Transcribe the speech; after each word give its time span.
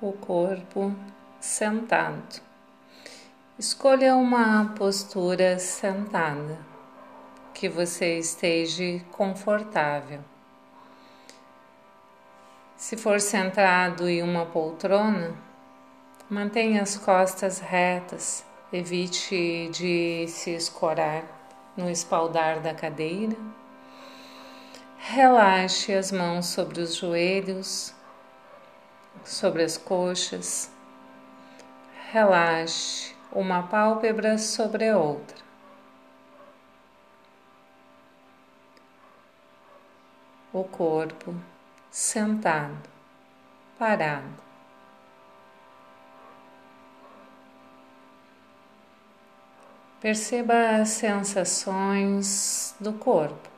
o 0.00 0.12
corpo 0.12 0.94
sentado. 1.40 2.40
Escolha 3.58 4.14
uma 4.14 4.72
postura 4.78 5.58
sentada 5.58 6.58
que 7.52 7.68
você 7.68 8.18
esteja 8.18 9.04
confortável. 9.10 10.20
Se 12.76 12.96
for 12.96 13.20
sentado 13.20 14.08
em 14.08 14.22
uma 14.22 14.46
poltrona, 14.46 15.34
mantenha 16.30 16.82
as 16.82 16.96
costas 16.96 17.58
retas, 17.58 18.46
evite 18.72 19.68
de 19.72 20.28
se 20.28 20.52
escorar 20.52 21.24
no 21.76 21.90
espaldar 21.90 22.60
da 22.60 22.72
cadeira. 22.72 23.36
Relaxe 24.96 25.92
as 25.92 26.12
mãos 26.12 26.46
sobre 26.46 26.80
os 26.80 26.94
joelhos, 26.94 27.97
sobre 29.28 29.62
as 29.62 29.76
coxas. 29.76 30.70
Relaxe 32.10 33.14
uma 33.30 33.62
pálpebra 33.64 34.38
sobre 34.38 34.88
a 34.88 34.96
outra. 34.96 35.36
O 40.52 40.64
corpo 40.64 41.34
sentado, 41.90 42.88
parado. 43.78 44.48
Perceba 50.00 50.80
as 50.80 50.90
sensações 50.90 52.74
do 52.80 52.94
corpo. 52.94 53.57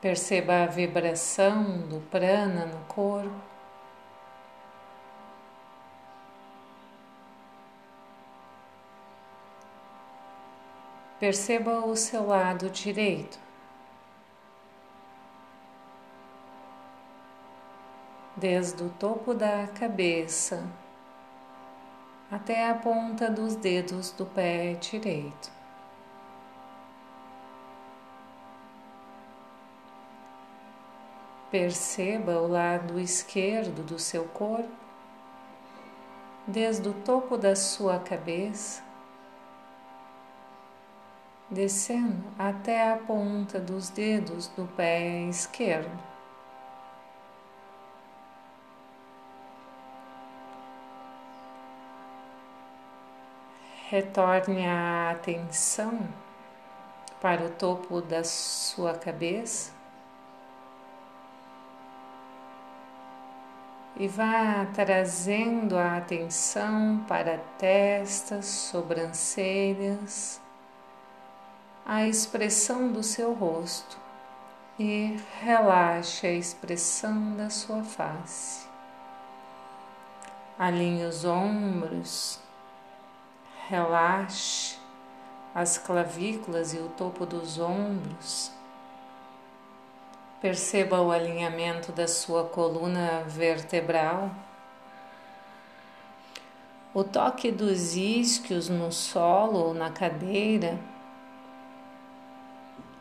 Perceba 0.00 0.62
a 0.62 0.66
vibração 0.66 1.86
do 1.86 2.00
prana 2.10 2.64
no 2.64 2.84
corpo. 2.86 3.50
Perceba 11.18 11.84
o 11.84 11.94
seu 11.94 12.26
lado 12.26 12.70
direito. 12.70 13.38
Desde 18.34 18.82
o 18.82 18.88
topo 18.88 19.34
da 19.34 19.66
cabeça 19.66 20.66
até 22.30 22.70
a 22.70 22.74
ponta 22.74 23.30
dos 23.30 23.54
dedos 23.54 24.12
do 24.12 24.24
pé 24.24 24.72
direito. 24.80 25.59
Perceba 31.50 32.40
o 32.40 32.46
lado 32.46 32.98
esquerdo 32.98 33.82
do 33.82 33.98
seu 33.98 34.24
corpo, 34.24 34.70
desde 36.46 36.88
o 36.88 36.92
topo 36.92 37.36
da 37.36 37.56
sua 37.56 37.98
cabeça 37.98 38.90
descendo 41.50 42.22
até 42.38 42.92
a 42.92 42.96
ponta 42.96 43.58
dos 43.58 43.88
dedos 43.90 44.46
do 44.48 44.66
pé 44.76 45.22
esquerdo. 45.24 45.90
Retorne 53.88 54.64
a 54.64 55.10
atenção 55.10 56.08
para 57.20 57.44
o 57.44 57.50
topo 57.50 58.00
da 58.00 58.22
sua 58.22 58.94
cabeça 58.94 59.79
e 63.96 64.08
vá 64.08 64.66
trazendo 64.74 65.76
a 65.76 65.96
atenção 65.96 67.04
para 67.06 67.34
a 67.34 67.38
testa, 67.58 68.42
sobrancelhas 68.42 70.40
a 71.92 72.06
expressão 72.06 72.92
do 72.92 73.02
seu 73.02 73.34
rosto 73.34 73.98
e 74.78 75.18
relaxe 75.40 76.24
a 76.24 76.32
expressão 76.32 77.36
da 77.36 77.50
sua 77.50 77.82
face. 77.82 78.68
Alinhe 80.56 81.04
os 81.04 81.24
ombros, 81.24 82.38
relaxe 83.68 84.78
as 85.52 85.78
clavículas 85.78 86.74
e 86.74 86.78
o 86.78 86.88
topo 86.90 87.26
dos 87.26 87.58
ombros. 87.58 88.52
Perceba 90.40 91.00
o 91.00 91.10
alinhamento 91.10 91.92
da 91.92 92.08
sua 92.08 92.44
coluna 92.44 93.22
vertebral. 93.26 94.30
O 96.94 97.04
toque 97.04 97.52
dos 97.52 97.94
isquios 97.94 98.68
no 98.68 98.90
solo 98.90 99.58
ou 99.58 99.74
na 99.74 99.90
cadeira 99.90 100.78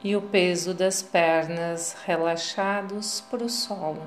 e 0.04 0.16
o 0.16 0.22
peso 0.22 0.74
das 0.74 1.02
pernas 1.02 1.96
relaxados 2.06 3.22
para 3.22 3.44
o 3.44 3.50
solo. 3.50 4.04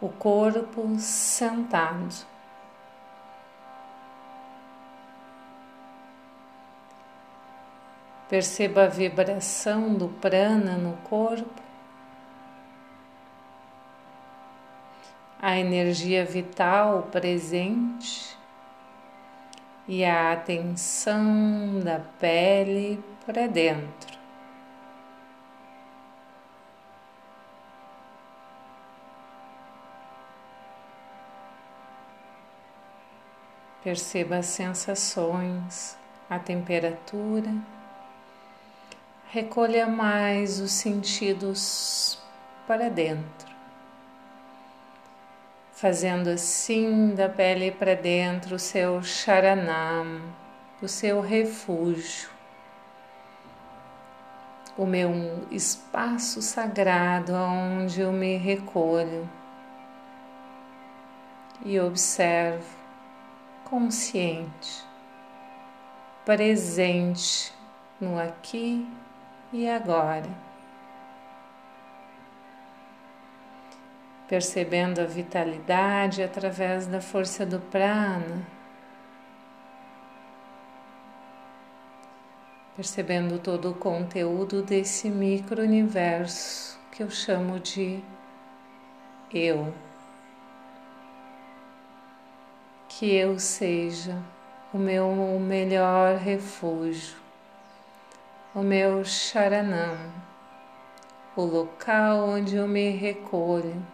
O 0.00 0.10
corpo 0.10 0.94
sentado. 0.98 2.33
Perceba 8.28 8.84
a 8.84 8.88
vibração 8.88 9.94
do 9.94 10.08
prana 10.08 10.76
no 10.76 10.96
corpo, 10.98 11.62
a 15.40 15.58
energia 15.58 16.24
vital 16.24 17.02
presente 17.12 18.34
e 19.86 20.02
a 20.02 20.32
atenção 20.32 21.80
da 21.84 22.00
pele 22.18 23.02
para 23.26 23.46
dentro. 23.46 24.18
Perceba 33.82 34.38
as 34.38 34.46
sensações, 34.46 35.98
a 36.30 36.38
temperatura. 36.38 37.52
Recolha 39.34 39.88
mais 39.88 40.60
os 40.60 40.70
sentidos 40.70 42.16
para 42.68 42.88
dentro 42.88 43.52
fazendo 45.72 46.28
assim 46.28 47.16
da 47.16 47.28
pele 47.28 47.72
para 47.72 47.96
dentro 47.96 48.54
o 48.54 48.58
seu 48.60 49.02
charanam, 49.02 50.22
o 50.80 50.86
seu 50.86 51.20
refúgio, 51.20 52.30
o 54.78 54.86
meu 54.86 55.44
espaço 55.50 56.40
sagrado 56.40 57.34
onde 57.34 58.02
eu 58.02 58.12
me 58.12 58.36
recolho 58.36 59.28
e 61.64 61.80
observo 61.80 62.64
consciente, 63.64 64.84
presente 66.24 67.52
no 68.00 68.16
aqui 68.16 68.86
e 69.54 69.68
agora. 69.68 70.44
percebendo 74.28 75.00
a 75.00 75.04
vitalidade 75.04 76.22
através 76.22 76.86
da 76.86 77.00
força 77.00 77.44
do 77.44 77.60
prana, 77.60 78.44
percebendo 82.74 83.38
todo 83.38 83.70
o 83.70 83.74
conteúdo 83.74 84.62
desse 84.62 85.08
micro-universo 85.08 86.78
que 86.90 87.02
eu 87.02 87.10
chamo 87.10 87.60
de 87.60 88.02
eu. 89.32 89.72
Que 92.88 93.14
eu 93.14 93.38
seja 93.38 94.16
o 94.72 94.78
meu 94.78 95.38
melhor 95.38 96.16
refúgio, 96.16 97.16
o 98.54 98.62
meu 98.62 99.04
charanam, 99.04 99.98
o 101.34 101.42
local 101.42 102.28
onde 102.28 102.56
eu 102.56 102.68
me 102.68 102.90
recolho. 102.90 103.84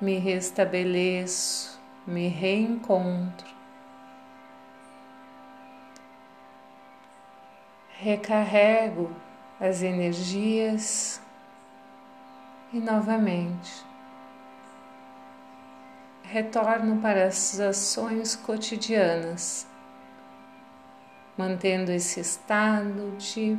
Me 0.00 0.18
restabeleço, 0.18 1.80
me 2.06 2.28
reencontro, 2.28 3.46
recarrego 7.88 9.10
as 9.58 9.82
energias 9.82 11.22
e 12.72 12.78
novamente 12.80 13.94
retorno 16.34 17.00
para 17.00 17.26
as 17.26 17.60
ações 17.60 18.34
cotidianas, 18.34 19.68
mantendo 21.36 21.90
esse 21.90 22.20
estado 22.20 23.16
de 23.16 23.58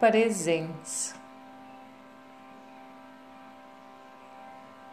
presença. 0.00 1.14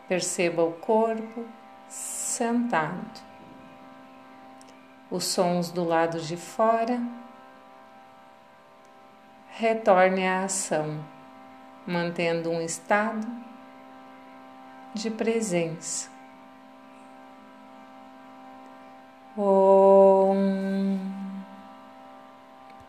Perceba 0.08 0.64
o 0.64 0.74
corpo 0.74 1.46
sentado, 1.88 3.22
os 5.10 5.24
sons 5.26 5.72
do 5.72 5.84
lado 5.84 6.20
de 6.20 6.38
fora. 6.38 7.02
Retorne 9.52 10.26
à 10.26 10.46
ação, 10.46 11.04
mantendo 11.86 12.50
um 12.50 12.62
estado 12.62 13.28
de 14.94 15.12
presença. 15.12 16.10
Oh. 19.36 19.79